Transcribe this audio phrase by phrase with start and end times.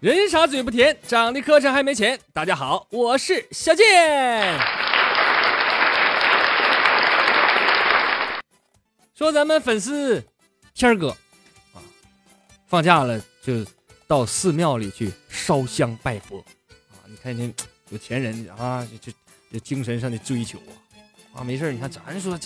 [0.00, 2.16] 人傻嘴不甜，长得磕碜还没钱。
[2.32, 4.56] 大家好，我是小健。
[9.12, 10.24] 说咱们粉丝
[10.72, 11.08] 天儿哥
[11.74, 11.82] 啊，
[12.68, 13.66] 放假了就
[14.06, 16.38] 到寺庙里去烧香拜佛
[16.68, 17.02] 啊。
[17.06, 17.52] 你看那
[17.88, 19.18] 有钱人啊，就就
[19.50, 22.38] 这精神上的追求啊啊，没事你看咱说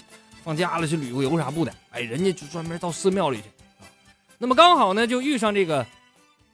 [0.43, 3.49] 放假了去旅个游啥不的，哎，人家就专门到寺庙里去
[3.83, 3.85] 啊。
[4.39, 5.87] 那么刚好呢，就遇上这个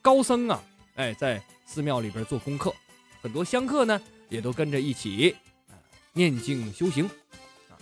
[0.02, 0.60] 高僧啊。
[0.98, 2.74] 哎，在寺庙里边做功课，
[3.22, 5.30] 很多香客呢也都跟着一起
[5.68, 5.78] 啊
[6.12, 7.06] 念经修行
[7.70, 7.78] 啊。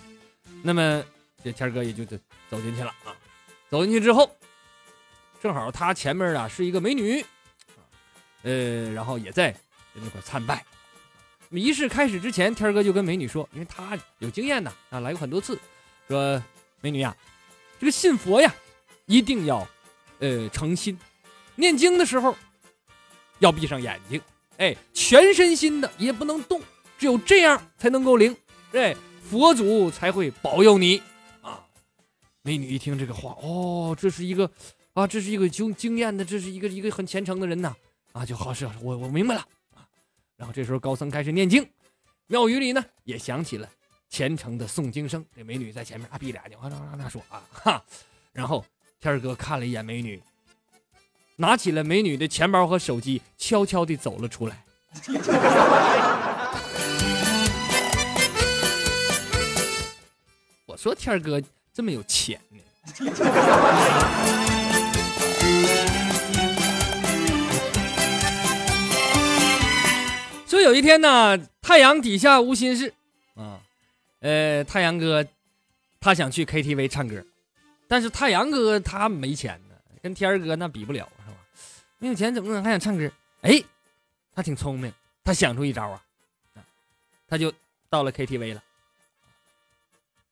[0.63, 1.03] 那么
[1.43, 2.15] 这天哥也就走
[2.51, 3.17] 走进去了啊。
[3.71, 4.31] 走进去之后，
[5.41, 7.25] 正好他前面啊是一个美女，
[8.43, 9.57] 呃，然后也在
[9.95, 10.63] 那块参拜。
[11.49, 15.59] 仪式开始之前，天哥就跟美女说，因为他有经验呐啊，来过很多次，
[16.07, 16.43] 说
[16.83, 17.17] 美女呀，
[17.81, 18.55] 这个信佛呀，
[19.07, 19.67] 一定要
[20.19, 20.99] 呃诚心，
[21.55, 22.37] 念经的时候。
[23.39, 24.21] 要闭上眼睛，
[24.57, 26.61] 哎，全身心的也不能动，
[26.99, 28.35] 只有这样才能够灵，
[28.73, 31.03] 哎，佛祖才会保佑你
[31.43, 31.63] 啊！
[32.43, 34.51] 美女一听这个话，哦，这是一个
[34.95, 37.75] 啊，这是一个经经验的，这是一个一个很虔诚的人呐，
[38.13, 39.41] 啊，就好是，我我明白了
[39.75, 39.87] 啊。
[40.37, 41.69] 然后这时候高僧开始念经，
[42.27, 43.69] 庙宇里呢也响起了
[44.09, 45.25] 虔诚的诵经声。
[45.35, 47.85] 这美女在前面啊，闭着眼睛啊，那那说啊，哈。
[48.33, 48.65] 然后
[48.99, 50.23] 天儿哥看了一眼美女。
[51.37, 54.65] 拿起了美女的钱包和手机，悄悄地走了出来。
[60.67, 61.43] 我说天哥
[61.75, 62.59] 这么有钱呢。
[70.47, 72.95] 说有一天呢，太阳底下无心事
[73.35, 73.61] 啊，
[74.21, 75.27] 呃，太阳哥
[76.01, 77.23] 他想去 KTV 唱歌，
[77.87, 81.07] 但是太阳哥他没钱呢，跟天儿哥那比不了。
[81.99, 83.11] 没有钱怎么能还想唱歌？
[83.43, 83.63] 哎，
[84.35, 84.93] 他挺聪明，
[85.25, 86.03] 他想出一招啊，
[87.27, 87.53] 他就
[87.89, 88.63] 到了 KTV 了，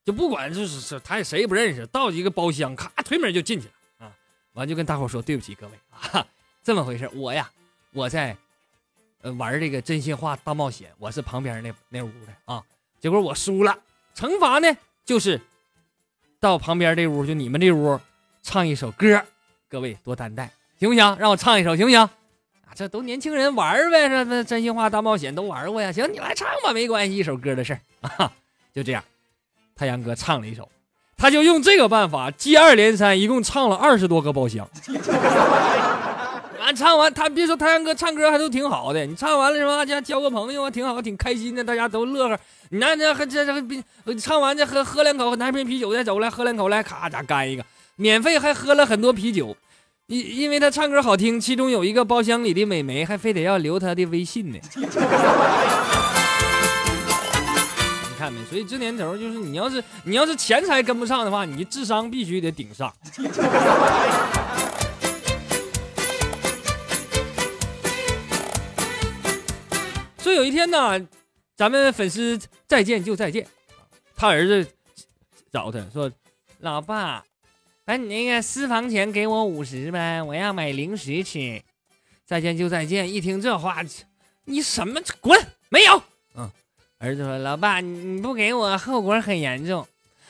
[0.05, 4.13] 就不管就是是他也谁也不认识，到一个包厢，咔推门就进去了啊，
[4.53, 6.27] 完就跟大伙说对不起各位啊，
[6.63, 7.51] 这么回事，我呀
[7.93, 8.37] 我在
[9.23, 12.63] 呃玩这个真心话大冒险，我是旁边那那屋的啊，
[13.01, 13.79] 结果我输了，
[14.15, 15.41] 惩罚呢就是
[16.41, 17.99] 到旁边这屋，就你们这屋
[18.43, 19.25] 唱一首歌，
[19.69, 20.51] 各位多担待。
[20.79, 21.17] 行不行？
[21.19, 22.01] 让我唱一首，行不行？
[22.01, 22.11] 啊，
[22.75, 25.91] 这都年轻人玩呗，这那真心话大冒险都玩过呀。
[25.93, 28.33] 行，你来唱吧，没关系，一首歌的事儿啊。
[28.75, 29.03] 就这样，
[29.77, 30.69] 太阳哥唱了一首，
[31.17, 34.69] 他就用这个办法接二连三，一共唱了二十多个包厢。
[36.59, 39.87] 完 唱完，他别说太阳哥唱歌还都挺好的，你唱完了什么？
[39.87, 42.39] 家交个朋友啊，挺好，挺开心的，大家都乐呵。
[42.71, 43.63] 你那那这这
[44.05, 47.65] 这唱完这喝喝两口，拿瓶啤酒再走来，喝两口来，咔家干一个，
[47.95, 49.57] 免费还喝了很多啤酒。
[50.07, 54.59] 因因为他唱歌好听，其中有一个包厢里的美眉还非得要留他的微信呢。
[54.77, 54.85] 你
[58.19, 58.45] 看没？
[58.45, 62.93] 所以这年头就是你要是你要是钱财跟不上的话，你智商必须得顶上。
[70.19, 71.01] 所以有一天呢，
[71.57, 73.47] 咱们粉丝再见就再见，
[74.15, 74.67] 他儿子
[75.51, 76.13] 找他说
[76.61, 77.25] ：“老爸。”
[77.87, 81.61] 把你那个私房钱给我五十呗，我要买零食吃。
[82.27, 83.83] 再见就再见，一听这话，
[84.47, 85.39] 你什么滚？
[85.69, 86.03] 没有。
[86.35, 86.51] 嗯，
[86.99, 89.87] 儿子说：“老爸，你不给我，后果很严重。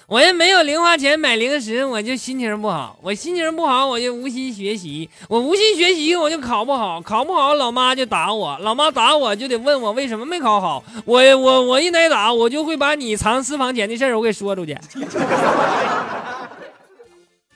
[0.07, 2.99] 我也没有零花钱买零食，我就心情不好。
[3.01, 5.09] 我心情不好，我就无心学习。
[5.29, 7.01] 我无心学习，我就考不好。
[7.01, 8.59] 考不好，老妈就打我。
[8.59, 10.83] 老妈打我就得问我为什么没考好。
[11.05, 14.77] 我我我一挨打，我就会把你藏私房钱的事儿我给说出去。”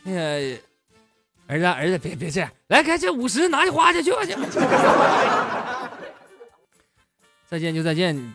[0.09, 0.59] 那个
[1.47, 4.35] 儿子，儿子，别别这样，来，给这五十拿去花去，去吧去。
[7.47, 8.35] 再见就再见，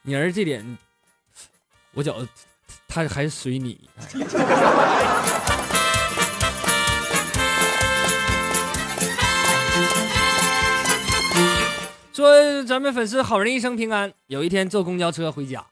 [0.00, 0.78] 你儿子这点，
[1.92, 2.26] 我觉得
[2.88, 3.90] 他还随你。
[12.14, 14.12] 说咱们粉丝好人一生平安。
[14.28, 15.66] 有一天坐公交车回家，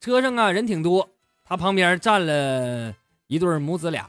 [0.00, 1.10] 车上啊人挺多，
[1.44, 2.94] 他旁边站了
[3.26, 4.08] 一对母子俩。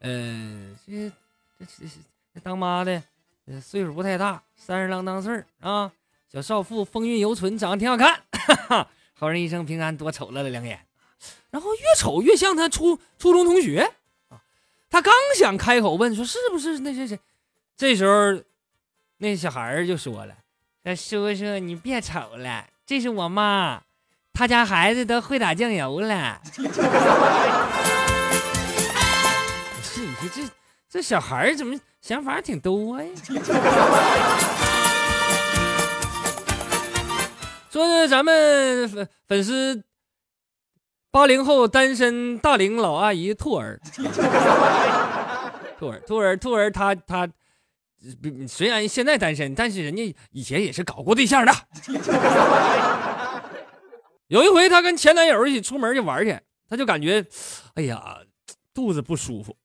[0.00, 1.12] 嗯，这
[1.58, 1.86] 这这
[2.34, 3.02] 这当妈的，
[3.60, 5.92] 岁数不太大，三十郎当岁啊，
[6.32, 8.22] 小少妇风韵犹存，长得挺好看。
[9.12, 10.86] 好人一生平安，多瞅了两眼，
[11.50, 13.92] 然后越瞅越像他初初中同学
[14.30, 14.40] 啊。
[14.88, 17.20] 他刚想开口问说是不是那谁谁，
[17.76, 18.42] 这时候
[19.18, 20.34] 那小孩就说了
[20.96, 23.82] ：“叔叔，你别瞅了，这是我妈，
[24.32, 26.40] 他家孩子都会打酱油了。
[30.34, 30.42] ”这
[30.88, 33.08] 这小孩怎么想法挺多呀？
[37.70, 39.84] 说咱们粉粉丝
[41.10, 43.80] 八零后单身大龄老阿姨兔儿，
[45.78, 47.28] 兔儿兔儿兔儿，他他
[48.48, 51.52] 虽然现在单身，但是人家以前也是搞过对象的。
[54.26, 56.38] 有一回，她跟前男友一起出门去玩去，
[56.68, 57.24] 她就感觉，
[57.74, 58.18] 哎呀，
[58.74, 59.56] 肚子不舒服。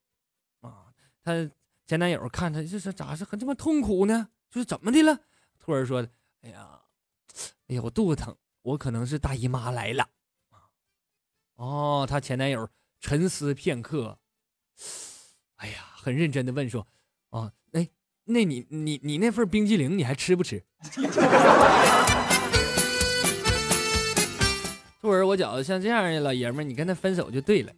[1.25, 1.49] 她
[1.87, 4.29] 前男友看她，这是咋是很这么痛苦呢？
[4.51, 5.19] 就是怎么的了？
[5.59, 6.07] 兔儿说
[6.43, 6.79] ：“哎呀，
[7.67, 10.07] 哎呀，我肚子疼，我可能是大姨妈来了。”
[11.57, 12.69] 哦，她前男友
[13.01, 14.19] 沉思片刻，
[15.55, 16.85] 哎呀，很认真的问说
[17.31, 17.89] ：“啊，哎，
[18.25, 20.63] 那你你你那份冰激凌你还吃不吃？”
[25.01, 27.73] 兔儿，我觉得像这样的老爷们儿，你跟他分手就对了。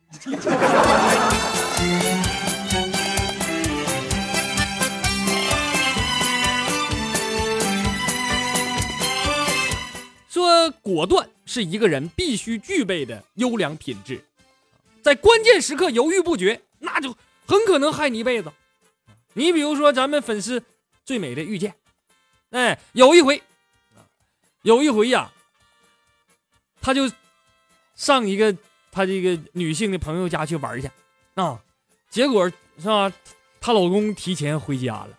[10.67, 14.23] 说果断是一个人必须具备的优良品质，
[15.01, 17.15] 在关键时刻犹豫不决，那就
[17.47, 18.51] 很可能害你一辈子。
[19.33, 20.61] 你比如说咱们粉丝
[21.05, 21.73] 最美的遇见，
[22.49, 23.41] 哎，有一回，
[24.63, 25.31] 有一回呀。
[26.81, 27.09] 他就
[27.95, 28.55] 上一个
[28.91, 30.89] 他这个女性的朋友家去玩去，
[31.35, 31.61] 啊，
[32.09, 32.49] 结果
[32.79, 33.11] 是吧？
[33.59, 35.09] 她老公提前回家了，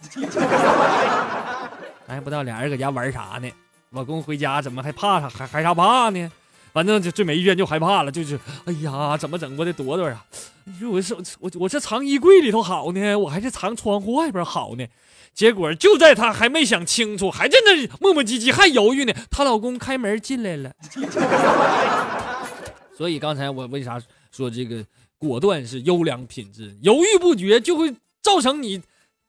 [2.06, 3.50] 咱 也不知道俩人搁家玩啥呢。
[3.90, 5.28] 老公回家怎么还怕啥？
[5.28, 6.30] 还还啥怕呢？
[6.72, 9.56] 反正就最没见就害怕了，就是哎呀，怎么整？
[9.56, 10.24] 我得躲躲啊！
[10.64, 14.86] 你说我是我我这藏衣柜里头好呢，我还是藏窗户外边好呢？
[15.34, 20.70] 结果就在她还没想清楚，还在那磨磨唧唧，还犹豫呢，她老公开门进来了。
[22.94, 24.00] 所以刚才我为啥
[24.30, 24.84] 说这个
[25.16, 26.76] 果断是优良品质？
[26.82, 28.82] 犹豫不决就会造成你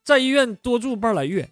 [0.04, 1.48] 在医院多住半来月。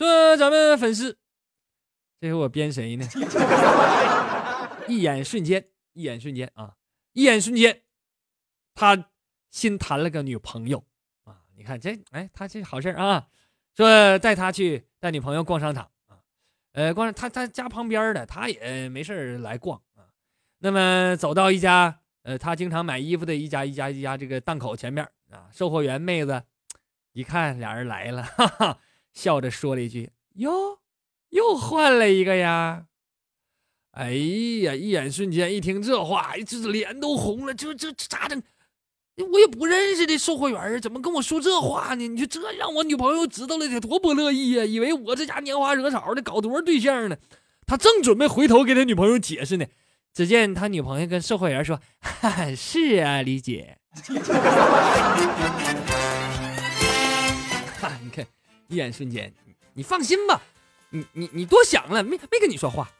[0.00, 1.18] 说咱们粉丝。
[2.18, 3.06] 这回我编谁呢？
[4.88, 6.76] 一眼瞬间，一眼瞬间啊，
[7.12, 7.82] 一眼瞬间，
[8.74, 9.10] 他
[9.50, 10.82] 新谈了个女朋友
[11.24, 11.42] 啊！
[11.54, 13.28] 你看这，哎，他这好事啊，
[13.76, 16.16] 说带他去带女朋友逛商场啊，
[16.72, 20.08] 呃，逛他他家旁边的，他也没事来逛啊。
[20.60, 26.42] 那么走到一家呃，他经常买衣服的一家一家一家这个档口前面啊，售货员妹子
[27.12, 28.78] 一看俩人来了，哈哈，
[29.12, 30.78] 笑着说了一句：“哟。”
[31.30, 32.86] 又换了一个呀！
[33.92, 37.54] 哎呀，一眼瞬间一听这话，这脸都红了。
[37.54, 38.42] 这这咋整？
[39.30, 42.08] 我也不认识的售货员啊怎么跟我说这话呢？
[42.08, 44.64] 你说这让我女朋友知道了，得多不乐意呀！
[44.64, 47.16] 以为我这家拈花惹草的，搞多少对象呢？
[47.64, 49.66] 他正准备回头给他女朋友解释呢，
[50.12, 53.78] 只见他女朋友跟售货员说：“哈哈，是啊，李姐。
[58.70, 59.30] 一眼瞬间，
[59.74, 60.40] 你放心吧。”
[60.92, 62.90] 你你你多想了，没没跟你说话。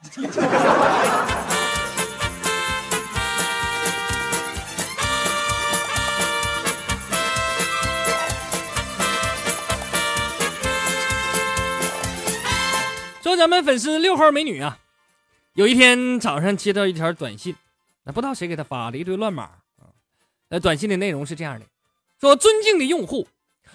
[13.21, 14.79] 说咱们粉丝六号美女啊，
[15.55, 17.57] 有一天早上接到一条短信，
[18.05, 19.91] 那不知道谁给她发的，一堆乱码啊。
[20.51, 21.67] 呃，短信的内容是这样的：
[22.21, 23.27] 说尊敬的用户，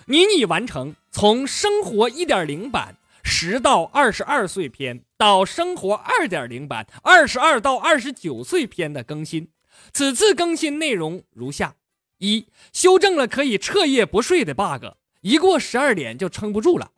[0.05, 2.97] 你已完成从生活一点零版。
[3.27, 9.47] 十到二十二岁篇到生活二点零版，二十二到二十九岁篇的更新。
[9.91, 11.74] 此次更新内容如下：
[12.19, 14.85] 一、修正了可以彻夜不睡的 bug，
[15.21, 16.91] 一过十二点就撑不住了；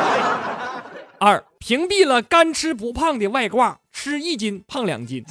[1.18, 5.24] 二、屏蔽了干吃不胖的外挂，吃一斤胖两斤；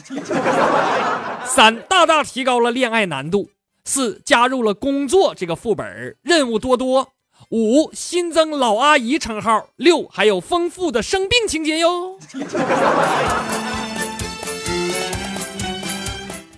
[1.45, 3.51] 三、大大提高了恋爱难度；
[3.89, 7.13] 四、加入了工作这个副本，任务多多。
[7.49, 12.19] 五新增老阿姨称号，六还有丰富的生病情节哟。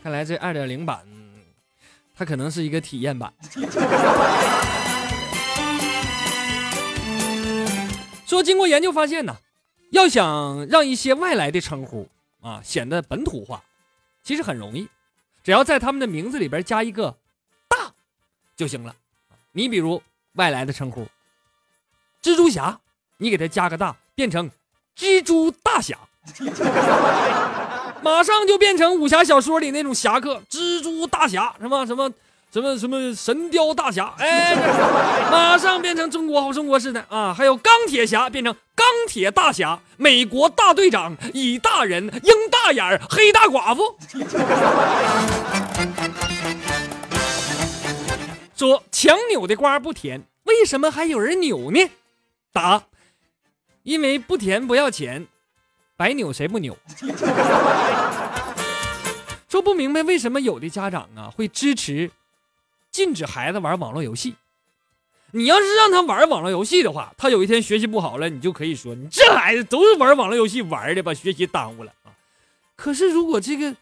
[0.03, 1.05] 看来这二点零版，
[2.13, 3.31] 它可能是一个体验版。
[8.25, 9.37] 说经过研究发现呢，
[9.91, 12.09] 要想让一些外来的称呼
[12.41, 13.63] 啊显得本土化，
[14.21, 14.89] 其实很容易，
[15.43, 17.15] 只要在他们的名字里边加一个“”
[18.55, 18.95] 就行了。
[19.51, 20.01] 你比如。
[20.35, 21.05] 外来的称呼，
[22.23, 22.79] 蜘蛛侠，
[23.17, 24.49] 你给他加个大，变成
[24.97, 25.97] 蜘蛛大侠，
[28.01, 32.09] 马上就变成武侠小说里那种侠客，蜘蛛大侠什么什么
[32.49, 34.55] 什么什么神雕大侠，哎，
[35.29, 37.33] 马上变成中国好中国式的啊！
[37.33, 43.97] 还有钢铁侠变成钢铁大侠、美国大队长、以大人、鹰大眼、黑大寡妇。
[48.61, 51.79] 说强扭的瓜不甜，为什么还有人扭呢？
[52.53, 52.83] 答：
[53.81, 55.25] 因为不甜不要钱，
[55.97, 56.77] 白扭谁不扭？
[59.49, 62.11] 说不明白为什么有的家长啊会支持
[62.91, 64.35] 禁止孩子玩网络游戏。
[65.31, 72.13] 你要是让他玩网络游戏的话，他有一天学习不好了，你就可以说你这孩子都是玩网络游戏玩的，把学习耽误了啊。
[72.75, 73.75] 可是如果这个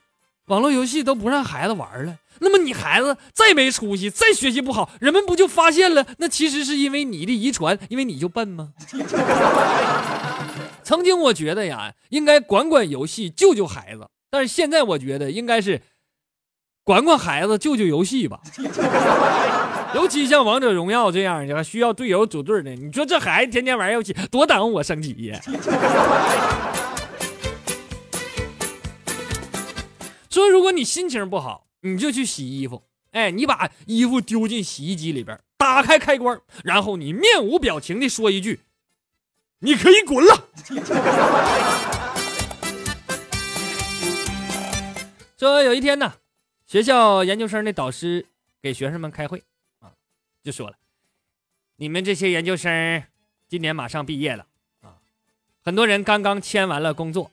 [0.49, 6.05] 网络游戏都不让孩子玩了，那么你孩子再没出息，再学习不好，人们不就发现了？
[6.17, 8.73] 那其实是因为你的遗传，因为你就笨吗？
[10.83, 14.07] 曾经我觉得呀，应该管管游戏，救救孩子。
[14.31, 15.81] 但是现在我觉得应该是
[16.83, 18.39] 管管孩子，救救游戏吧。
[19.93, 25.39] 尤其像王者荣耀这样的，需要队友组队的，你说这孩子天天玩游戏，多耽误我升级呀！
[30.39, 32.81] 说如果你心情不好，你就去洗衣服，
[33.11, 38.61] 哎，你把衣服丢进洗衣机里边，打开开关，然后你面无表情的说一句
[39.59, 40.47] ：“你可以滚了。
[45.37, 46.13] ”说有一天呢，
[46.65, 48.25] 学校研究生的导师
[48.61, 49.43] 给学生们开会
[49.79, 49.91] 啊。
[50.41, 50.77] 就说了，
[51.75, 53.03] 你们这些研究生
[53.49, 54.45] 今年马上毕业了
[54.83, 54.95] 啊，
[55.61, 57.29] 很多人刚刚签完了工作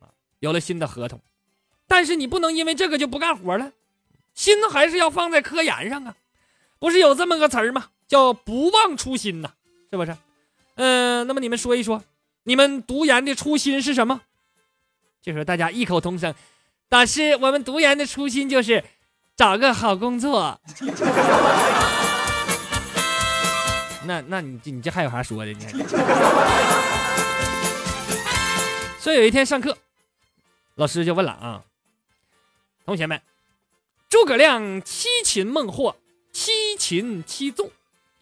[0.00, 1.20] 啊，有了新的合同，
[1.92, 3.70] 但是你不能因为这个就不干活了，
[4.34, 6.14] 心还是要放在科研上啊，
[6.78, 7.88] 不是有这么个词儿吗？
[8.08, 9.50] 叫不忘初心呐，
[9.90, 10.16] 是不是？
[10.76, 12.02] 嗯，那么你们说一说，
[12.44, 14.22] 你们读研的初心是什么？
[15.20, 16.34] 这时候大家异口同声，
[16.88, 18.82] 导师，我们读研的初心就是
[19.36, 20.58] 找个好工作。
[24.06, 25.52] 那那你你这还有啥说的？
[25.52, 25.66] 你
[28.98, 29.76] 所以有一天上课，
[30.76, 31.62] 老师就问了啊，
[32.84, 33.20] 同学们，
[34.08, 35.94] 诸葛亮七擒孟获，
[36.32, 37.70] 七擒七纵，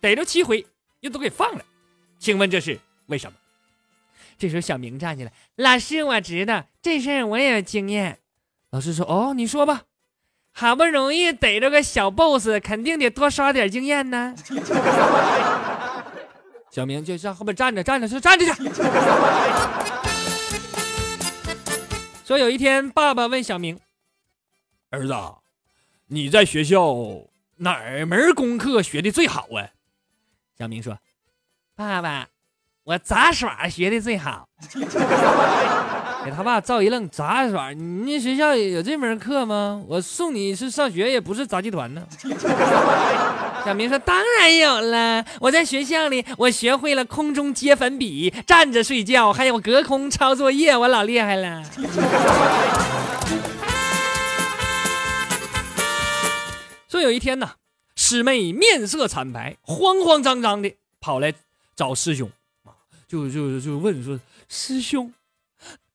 [0.01, 0.67] 逮着七回
[1.01, 1.65] 又都给放了，
[2.19, 3.39] 请问这是为什么？
[4.39, 8.19] 这时候小明站起来，老师我知道这事儿我也有经验。
[8.71, 9.83] 老师说哦，你说吧，
[10.53, 14.35] 好不容易逮着个小 boss，肯定得多刷点经验呢。
[16.71, 18.53] 小明就上后边站着，站着就站着去。
[22.25, 23.77] 说有一天，爸爸问小明
[24.91, 25.15] ：“儿子，
[26.09, 26.95] 你在学校
[27.59, 29.71] 哪门功课学的最好啊？”
[30.59, 30.99] 小明说
[31.75, 32.29] ：“爸爸，
[32.85, 34.49] 我杂耍学的最好。
[36.23, 37.73] ”给他爸照一愣，杂耍？
[37.73, 39.83] 你学校有这门课吗？
[39.89, 42.03] 我送你是上学，也不是杂技团呢。
[43.65, 51.63] 小明说：“当然有了，我在学校里，我学会了空中接粉笔、站着睡觉，还有隔空抄作业，我老厉害了。”
[57.01, 57.53] 有一天呢，
[57.97, 61.35] 师妹面色惨白，慌慌张张的跑来
[61.75, 62.31] 找师兄，
[63.09, 65.13] 就就就问说：“师兄。”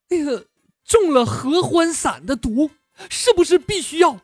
[0.09, 0.45] 那个
[0.85, 2.69] 中了合欢散的毒，
[3.09, 4.19] 是不是必须要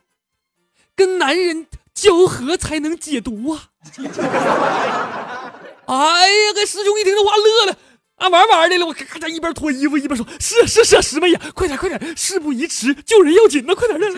[0.94, 3.70] 跟男人交合才能解毒啊？
[5.86, 7.76] 哎呀，这师兄一听这话乐了，
[8.14, 14.08] 啊，玩玩的了，我咔咔一边脱衣服一边说：“是是是，师妹呀，快点快点，事不宜迟，救人要紧呐，快点来！”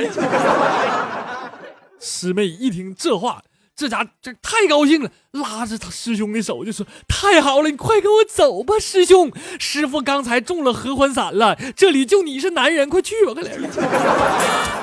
[2.04, 3.42] 师妹一听这话。
[3.76, 9.32] 这家这太高兴了，拉着他师兄的手就说：“太好了，你快跟我走吧，师兄。
[9.58, 13.58] 师傅刚才中了合欢散了，这里就你是男人，快去吧，快点。”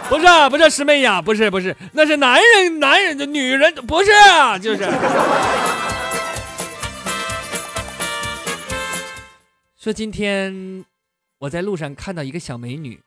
[0.09, 4.11] 不是不是师妹呀，不是不是，那是男人男人的女人，不是，
[4.61, 4.83] 就是。
[9.79, 10.83] 说今天
[11.39, 13.01] 我在路上看到一个小美女，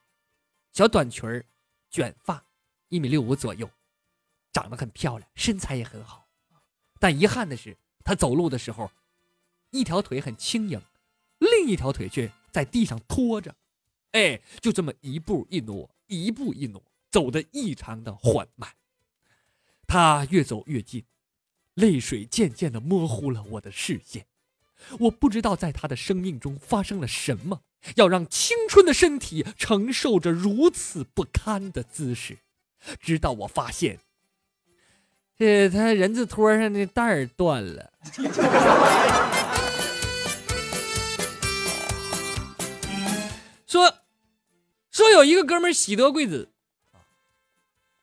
[0.72, 1.44] 小短裙儿，
[1.90, 2.42] 卷发，
[2.88, 3.68] 一米六五左右。
[4.54, 6.28] 长得很漂亮，身材也很好，
[7.00, 8.88] 但遗憾的是，她走路的时候，
[9.70, 10.80] 一条腿很轻盈，
[11.40, 13.56] 另一条腿却在地上拖着，
[14.12, 16.80] 哎，就这么一步一挪，一步一挪，
[17.10, 18.70] 走得异常的缓慢。
[19.88, 21.04] 他越走越近，
[21.74, 24.26] 泪水渐渐的模糊了我的视线。
[25.00, 27.62] 我不知道在他的生命中发生了什么，
[27.96, 32.38] 要让青春的身体承受着如此不堪的姿势，
[33.00, 33.98] 直到我发现。
[35.36, 37.90] 这他人字拖上的带儿断了。
[43.66, 43.92] 说
[44.92, 46.48] 说有一个哥们喜得贵子，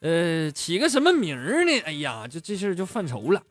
[0.01, 1.79] 呃，起个什么名儿呢？
[1.85, 3.41] 哎呀，就这事儿就犯愁了。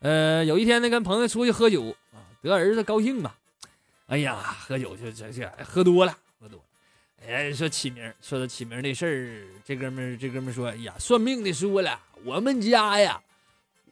[0.00, 3.32] 呃，有一天呢，跟朋友出去喝酒啊，得儿子高兴嘛，
[4.08, 6.64] 哎呀，喝酒就这这喝多了，喝多了。
[7.26, 13.20] 哎，说起名，说到起名这事儿，这哥们儿这哥们儿说，哎呀，算命的说了，我们家呀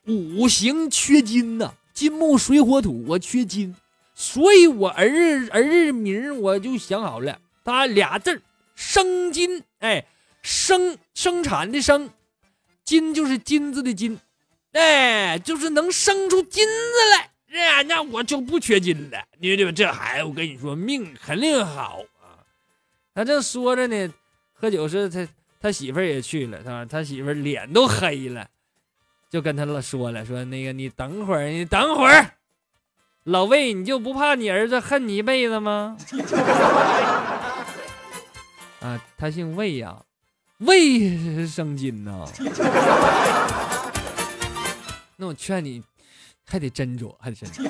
[0.07, 3.75] 五行缺金呐，金木水火土，我缺金，
[4.15, 8.43] 所以我儿子儿子名我就想好了，他俩字儿
[8.75, 10.05] 生金，哎，
[10.43, 12.11] 生生产的生，
[12.85, 14.19] 金就是金子的金，
[14.73, 17.31] 哎，就是能生出金子来。
[17.55, 22.03] 那那我就不缺金了，你这这孩子，我跟你说，命肯定好。
[23.15, 24.13] 他正说着呢，
[24.53, 25.29] 喝酒时他
[25.61, 28.49] 他媳妇儿也去了，他他媳妇儿脸都黑了，
[29.31, 32.35] 就跟他了说了，说那个你等会儿，你等会儿，
[33.25, 35.97] 老魏，你就不怕你儿子恨你一辈子吗？
[38.81, 40.03] 啊，他姓魏呀，
[40.59, 42.27] 魏生金呐。
[45.17, 45.83] 那我劝你。
[46.45, 47.63] 还得斟酌，还得斟酌。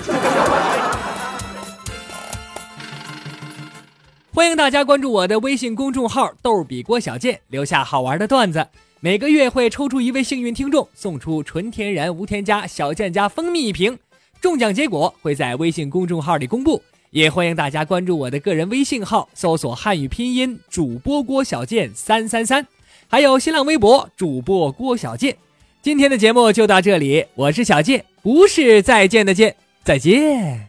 [4.35, 8.67] 欢迎大家关注我的微信公众号“逗比郭小贱”，留下好玩的段子。
[9.01, 13.99] 每个月会抽出一位幸运听众，送出纯天然无添加小贱家蜂蜜一瓶。
[14.41, 16.83] 中奖结果会在微信公众号里公布。
[17.11, 22.67] 也欢迎大家关注我的个人微信号，搜索汉语拼音主播郭小贱三三三，
[23.09, 25.37] 还有新浪微博主播郭小贱。
[25.83, 28.07] 今天的节目就到这里，我是小贱。
[28.23, 30.67] 不是再见的见，再见。